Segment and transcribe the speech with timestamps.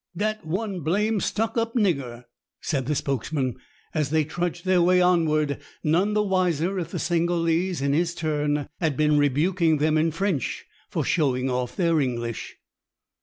[0.17, 2.25] "Dat one blame stuck up nigger,"
[2.59, 3.57] said the spokesman,
[3.93, 8.67] as they trudged their way onward, none the wiser if the Senegalese, in his turn,
[8.79, 12.55] had been rebuking them in French for showing off their English.